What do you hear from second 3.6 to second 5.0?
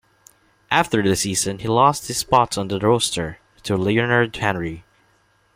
to Leonard Henry.